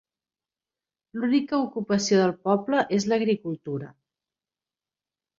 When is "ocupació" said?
1.65-2.21